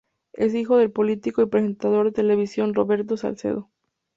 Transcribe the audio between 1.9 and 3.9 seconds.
de televisión Roberto Salcedo.